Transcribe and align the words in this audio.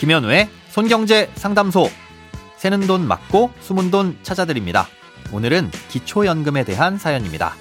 김현우의 0.00 0.48
손경제 0.70 1.30
상담소. 1.34 1.86
새는 2.56 2.86
돈 2.86 3.06
맞고 3.06 3.50
숨은 3.60 3.90
돈 3.90 4.16
찾아드립니다. 4.22 4.86
오늘은 5.30 5.70
기초연금에 5.90 6.64
대한 6.64 6.96
사연입니다. 6.96 7.52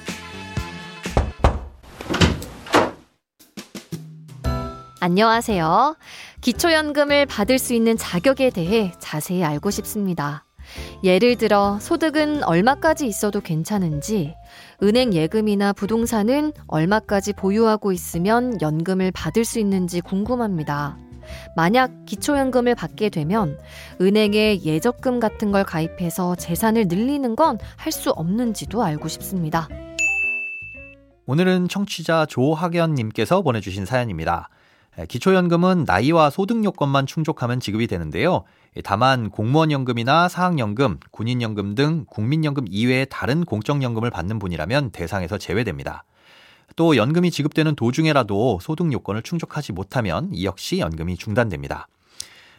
안녕하세요. 5.01 5.97
기초연금을 6.39 7.25
받을 7.25 7.59
수 7.59 7.73
있는 7.73 7.97
자격에 7.97 8.51
대해 8.51 8.93
자세히 8.99 9.43
알고 9.43 9.69
싶습니다. 9.69 10.45
예를 11.03 11.35
들어 11.35 11.77
소득은 11.81 12.45
얼마까지 12.45 13.05
있어도 13.05 13.41
괜찮은지, 13.41 14.33
은행 14.81 15.13
예금이나 15.13 15.73
부동산은 15.73 16.53
얼마까지 16.67 17.33
보유하고 17.33 17.91
있으면 17.91 18.61
연금을 18.61 19.11
받을 19.11 19.43
수 19.43 19.59
있는지 19.59 19.99
궁금합니다. 19.99 20.95
만약 21.55 21.91
기초연금을 22.05 22.75
받게 22.75 23.09
되면 23.09 23.57
은행에 23.99 24.61
예적금 24.63 25.19
같은 25.19 25.51
걸 25.51 25.63
가입해서 25.63 26.35
재산을 26.35 26.87
늘리는 26.87 27.35
건 27.35 27.57
할 27.77 27.91
수 27.91 28.11
없는지도 28.11 28.83
알고 28.83 29.07
싶습니다. 29.07 29.67
오늘은 31.25 31.67
청취자 31.67 32.25
조학연님께서 32.27 33.41
보내주신 33.41 33.85
사연입니다. 33.85 34.49
기초연금은 35.07 35.85
나이와 35.85 36.29
소득 36.29 36.63
요건만 36.63 37.05
충족하면 37.05 37.59
지급이 37.59 37.87
되는데요. 37.87 38.43
다만 38.83 39.29
공무원연금이나 39.29 40.29
사학연금, 40.29 40.99
군인연금 41.11 41.75
등 41.75 42.05
국민연금 42.07 42.65
이외의 42.69 43.07
다른 43.09 43.43
공적연금을 43.45 44.09
받는 44.09 44.39
분이라면 44.39 44.91
대상에서 44.91 45.37
제외됩니다. 45.37 46.03
또 46.75 46.95
연금이 46.95 47.31
지급되는 47.31 47.75
도중에라도 47.75 48.59
소득 48.61 48.91
요건을 48.91 49.21
충족하지 49.21 49.73
못하면 49.73 50.29
이 50.33 50.45
역시 50.45 50.79
연금이 50.79 51.17
중단됩니다. 51.17 51.87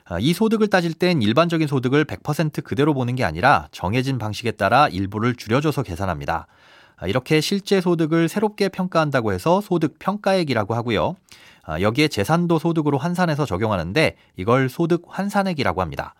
아, 0.05 0.19
이 0.19 0.33
소득을 0.33 0.67
따질 0.69 0.95
땐 0.95 1.23
일반적인 1.23 1.69
소득을 1.69 2.05
100% 2.05 2.65
그대로 2.65 2.95
보는 2.95 3.15
게 3.15 3.25
아니라 3.25 3.69
정해진 3.71 4.19
방식에 4.19 4.51
따라 4.51 4.89
일부를 4.89 5.37
줄여줘서 5.37 5.85
계산합니다. 5.85 6.49
아, 6.97 7.07
이렇게 7.07 7.41
실제 7.41 7.81
소득을 7.81 8.29
새롭게 8.29 8.69
평가한다고 8.69 9.33
해서 9.33 9.61
소득 9.61 9.99
평가액이라고 9.99 10.75
하고요. 10.75 11.15
아, 11.63 11.81
여기에 11.81 12.09
재산도 12.09 12.59
소득으로 12.59 12.99
환산해서 12.99 13.47
적용하는데 13.47 14.17
이걸 14.37 14.69
소득 14.69 15.05
환산액이라고 15.07 15.81
합니다. 15.81 16.15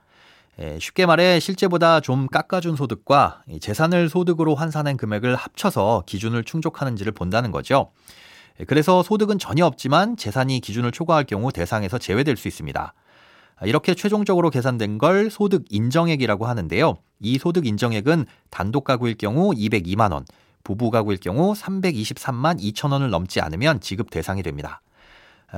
쉽게 0.79 1.07
말해 1.07 1.41
실제보다 1.41 2.01
좀 2.01 2.27
깎아준 2.27 2.77
소득과 2.77 3.45
재산을 3.61 4.09
소득으로 4.09 4.55
환산한 4.55 4.97
금액을 4.97 5.35
합쳐서 5.35 6.05
기준을 6.07 6.45
충족하는지를 6.45 7.13
본다는 7.13 7.51
거죠. 7.51 7.93
그래서 8.67 9.03
소득은 9.03 9.39
전혀 9.39 9.65
없지만 9.65 10.17
재산이 10.19 10.61
기준을 10.61 10.93
초과할 10.93 11.25
경우 11.25 11.51
대상에서 11.51 11.97
제외될 11.97 12.37
수 12.37 12.47
있습니다. 12.47 12.93
이렇게 13.65 13.95
최종적으로 13.95 14.51
계산된 14.51 14.99
걸 14.99 15.31
소득 15.31 15.65
인정액이라고 15.71 16.47
하는데요. 16.47 16.97
이 17.21 17.39
소득 17.39 17.67
인정액은 17.67 18.27
단독 18.51 18.85
가구일 18.85 19.17
경우 19.17 19.53
202만 19.53 20.13
원, 20.13 20.25
부부 20.65 20.91
가구일 20.91 21.19
경우 21.19 21.53
323만 21.53 22.61
2천 22.61 22.93
원을 22.93 23.09
넘지 23.11 23.41
않으면 23.41 23.81
지급 23.81 24.11
대상이 24.11 24.43
됩니다. 24.43 24.83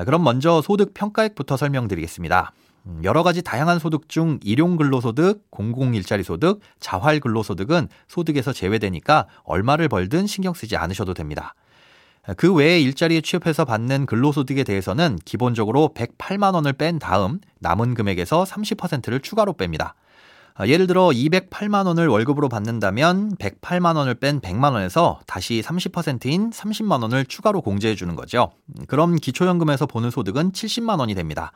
그럼 0.05 0.23
먼저 0.25 0.63
소득 0.63 0.95
평가액부터 0.95 1.57
설명드리겠습니다. 1.57 2.53
음, 2.87 3.01
여러 3.05 3.23
가지 3.23 3.43
다양한 3.43 3.79
소득 3.79 4.09
중 4.09 4.39
일용 4.43 4.77
근로소득, 4.77 5.51
공공 5.51 5.95
일자리 5.95 6.23
소득, 6.23 6.61
자활 6.81 7.21
근로소득은 7.21 7.89
소득에서 8.09 8.53
제외되니까 8.53 9.27
얼마를 9.45 9.89
벌든 9.89 10.27
신경 10.27 10.55
쓰지 10.55 10.77
않으셔도 10.77 11.15
됩니다. 11.15 11.55
그 12.37 12.55
외에 12.55 12.81
일자리에 12.81 13.21
취업해서 13.21 13.65
받는 13.65 14.07
근로소득에 14.07 14.63
대해서는 14.63 15.19
기본적으로 15.25 15.91
108만 15.95 16.55
원을 16.55 16.73
뺀 16.73 16.99
다음 17.01 17.41
남은 17.59 17.95
금액에서 17.95 18.45
30%를 18.45 19.21
추가로 19.21 19.55
뺍니다. 19.55 19.95
예를 20.67 20.87
들어 20.87 21.09
208만 21.09 21.87
원을 21.87 22.09
월급으로 22.09 22.49
받는다면 22.49 23.37
108만 23.37 23.97
원을 23.97 24.15
뺀 24.15 24.41
100만 24.41 24.73
원에서 24.73 25.19
다시 25.27 25.63
30%인 25.65 26.51
30만 26.51 27.03
원을 27.03 27.25
추가로 27.25 27.63
공제해 27.63 27.97
주는 27.97 28.15
거죠. 28.15 28.53
그럼 28.87 29.17
기초연금에서 29.17 29.87
보는 29.87 30.11
소득은 30.11 30.53
70만 30.53 31.01
원이 31.01 31.15
됩니다. 31.15 31.53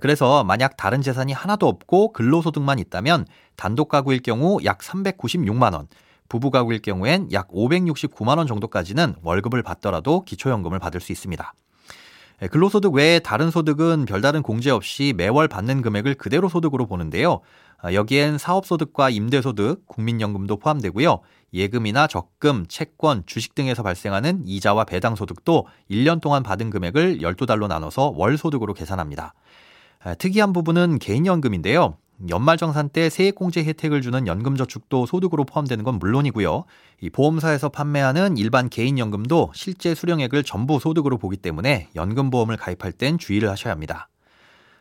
그래서 0.00 0.44
만약 0.44 0.76
다른 0.76 1.02
재산이 1.02 1.32
하나도 1.32 1.66
없고 1.66 2.12
근로소득만 2.12 2.78
있다면 2.78 3.26
단독 3.56 3.88
가구일 3.88 4.20
경우 4.20 4.58
약 4.64 4.78
396만 4.78 5.74
원, 5.74 5.88
부부 6.28 6.50
가구일 6.50 6.80
경우엔 6.80 7.32
약 7.32 7.48
569만 7.48 8.38
원 8.38 8.46
정도까지는 8.46 9.16
월급을 9.22 9.62
받더라도 9.62 10.24
기초연금을 10.24 10.78
받을 10.78 11.00
수 11.00 11.12
있습니다. 11.12 11.54
근로소득 12.50 12.94
외에 12.94 13.18
다른 13.18 13.50
소득은 13.50 14.06
별다른 14.06 14.40
공제 14.40 14.70
없이 14.70 15.12
매월 15.14 15.46
받는 15.46 15.82
금액을 15.82 16.14
그대로 16.14 16.48
소득으로 16.48 16.86
보는데요. 16.86 17.40
아, 17.82 17.92
여기엔 17.92 18.38
사업소득과 18.38 19.10
임대소득, 19.10 19.86
국민연금도 19.86 20.56
포함되고요. 20.56 21.20
예금이나 21.52 22.06
적금, 22.06 22.66
채권, 22.68 23.24
주식 23.26 23.54
등에서 23.54 23.82
발생하는 23.82 24.44
이자와 24.46 24.84
배당소득도 24.84 25.66
1년 25.90 26.20
동안 26.20 26.42
받은 26.42 26.70
금액을 26.70 27.18
12달로 27.18 27.66
나눠서 27.68 28.12
월소득으로 28.16 28.72
계산합니다. 28.72 29.34
아, 30.02 30.14
특이한 30.14 30.52
부분은 30.52 30.98
개인연금인데요. 30.98 31.96
연말정산 32.28 32.90
때 32.90 33.08
세액공제 33.08 33.64
혜택을 33.64 34.02
주는 34.02 34.26
연금저축도 34.26 35.06
소득으로 35.06 35.44
포함되는 35.44 35.84
건 35.84 35.98
물론이고요. 35.98 36.64
이 37.00 37.10
보험사에서 37.10 37.70
판매하는 37.70 38.36
일반 38.36 38.68
개인연금도 38.68 39.52
실제 39.54 39.94
수령액을 39.94 40.44
전부 40.44 40.78
소득으로 40.78 41.18
보기 41.18 41.36
때문에 41.36 41.88
연금보험을 41.94 42.56
가입할 42.56 42.92
땐 42.92 43.18
주의를 43.18 43.48
하셔야 43.50 43.72
합니다. 43.72 44.08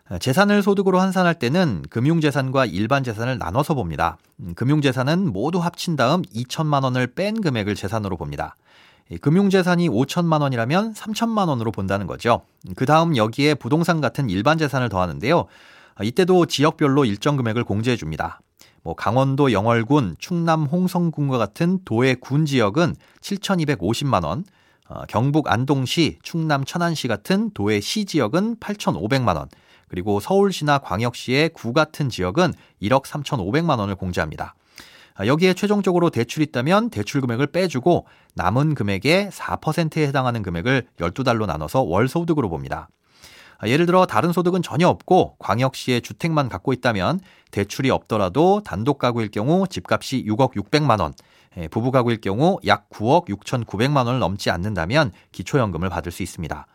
아, 0.09 0.17
재산을 0.17 0.63
소득으로 0.63 0.99
환산할 0.99 1.35
때는 1.35 1.83
금융재산과 1.89 2.65
일반 2.65 3.03
재산을 3.03 3.37
나눠서 3.37 3.73
봅니다. 3.73 4.17
음, 4.39 4.53
금융재산은 4.55 5.31
모두 5.31 5.59
합친 5.59 5.95
다음 5.95 6.23
2천만 6.23 6.83
원을 6.83 7.07
뺀 7.07 7.39
금액을 7.41 7.75
재산으로 7.75 8.17
봅니다. 8.17 8.55
금융재산이 9.17 9.89
5천만 9.89 10.41
원이라면 10.41 10.93
3천만 10.93 11.47
원으로 11.49 11.71
본다는 11.71 12.05
거죠. 12.05 12.41
그 12.75 12.85
다음 12.85 13.17
여기에 13.17 13.55
부동산 13.55 14.01
같은 14.01 14.29
일반 14.29 14.57
재산을 14.57 14.89
더하는데요. 14.89 15.45
아, 15.95 16.03
이때도 16.03 16.45
지역별로 16.45 17.05
일정 17.05 17.35
금액을 17.35 17.63
공제해 17.63 17.97
줍니다. 17.97 18.39
뭐 18.83 18.95
강원도 18.95 19.51
영월군, 19.51 20.15
충남 20.19 20.63
홍성군과 20.63 21.37
같은 21.37 21.79
도의 21.85 22.15
군 22.15 22.45
지역은 22.45 22.95
7,250만 23.21 24.23
원, 24.23 24.45
어, 24.87 25.03
경북 25.07 25.51
안동시, 25.51 26.19
충남 26.23 26.63
천안시 26.63 27.07
같은 27.07 27.51
도의 27.53 27.81
시 27.81 28.05
지역은 28.05 28.57
8,500만 28.57 29.35
원, 29.35 29.49
그리고 29.87 30.19
서울시나 30.19 30.79
광역시의 30.79 31.49
구 31.49 31.73
같은 31.73 32.09
지역은 32.09 32.53
1억 32.81 33.03
3,500만 33.03 33.79
원을 33.79 33.95
공제합니다. 33.95 34.55
아, 35.19 35.27
여기에 35.27 35.53
최종적으로 35.53 36.09
대출이 36.11 36.45
있다면 36.45 36.91
대출 36.91 37.19
금액을 37.19 37.47
빼주고 37.47 38.07
남은 38.35 38.73
금액의 38.73 39.31
4%에 39.31 40.07
해당하는 40.07 40.41
금액을 40.41 40.87
12달로 40.97 41.45
나눠서 41.45 41.81
월 41.81 42.07
소득으로 42.07 42.47
봅니다. 42.47 42.87
아, 43.57 43.67
예를 43.67 43.85
들어 43.85 44.05
다른 44.05 44.31
소득은 44.31 44.61
전혀 44.61 44.87
없고 44.87 45.35
광역시의 45.39 46.03
주택만 46.03 46.47
갖고 46.47 46.71
있다면 46.71 47.19
대출이 47.51 47.89
없더라도 47.89 48.61
단독 48.63 48.97
가구일 48.97 49.27
경우 49.29 49.67
집값이 49.67 50.23
6억 50.25 50.53
600만 50.53 51.01
원, 51.01 51.13
예, 51.57 51.67
부부 51.67 51.91
가구일 51.91 52.21
경우 52.21 52.57
약 52.65 52.89
9억 52.89 53.27
6,900만 53.27 54.05
원을 54.05 54.19
넘지 54.19 54.49
않는다면 54.49 55.11
기초연금을 55.33 55.89
받을 55.89 56.13
수 56.13 56.23
있습니다. 56.23 56.65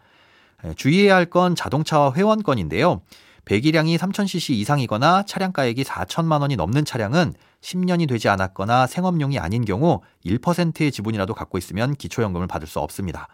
예, 0.66 0.74
주의해야 0.74 1.16
할 1.16 1.30
건 1.30 1.54
자동차와 1.54 2.12
회원권인데요. 2.12 3.00
배기량이 3.44 3.96
3,000cc 3.98 4.54
이상이거나 4.54 5.24
차량가액이 5.24 5.84
4천만 5.84 6.40
원이 6.40 6.56
넘는 6.56 6.84
차량은 6.84 7.34
10년이 7.60 8.08
되지 8.08 8.28
않았거나 8.28 8.86
생업용이 8.86 9.38
아닌 9.38 9.64
경우 9.64 10.00
1%의 10.24 10.90
지분이라도 10.92 11.34
갖고 11.34 11.58
있으면 11.58 11.94
기초연금을 11.94 12.46
받을 12.46 12.66
수 12.66 12.80
없습니다. 12.80 13.28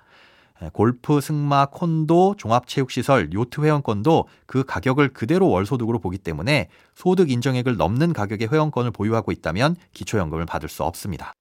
골프, 0.73 1.21
승마, 1.21 1.67
콘도, 1.67 2.35
종합체육시설, 2.37 3.33
요트 3.33 3.63
회원권도 3.63 4.29
그 4.47 4.65
가격을 4.65 5.15
그대로 5.15 5.49
월소득으로 5.49 5.99
보기 6.01 6.19
때문에 6.19 6.69
소득 6.95 7.31
인정액을 7.31 7.77
넘는 7.77 8.13
가격의 8.13 8.49
회원권을 8.53 8.91
보유하고 8.91 9.33
있다면 9.33 9.77
기초연금을 9.95 10.45
받을 10.45 10.69
수 10.69 10.83
없습니다. 10.85 11.33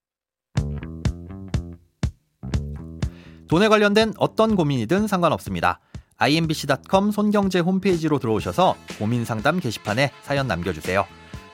돈에 3.50 3.68
관련된 3.68 4.14
어떤 4.18 4.56
고민이든 4.56 5.08
상관없습니다. 5.08 5.80
imbc.com 6.20 7.12
손경제 7.12 7.60
홈페이지로 7.60 8.20
들어오셔서 8.20 8.76
고민 8.98 9.26
상담 9.26 9.60
게시판에 9.60 10.12
사연 10.22 10.48
남겨주세요. 10.48 11.06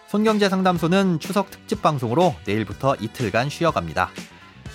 손경제 0.08 0.50
상담소는 0.50 1.20
추석 1.20 1.52
특집 1.52 1.82
방송으로 1.82 2.36
내일부터 2.46 2.96
이틀간 2.96 3.50
쉬어갑니다. 3.50 4.10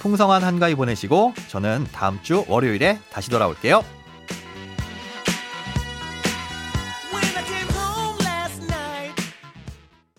풍성한 0.00 0.42
한가위 0.42 0.74
보내시고 0.74 1.34
저는 1.48 1.86
다음 1.92 2.22
주 2.22 2.44
월요일에 2.48 2.98
다시 3.12 3.30
돌아올게요. 3.30 3.99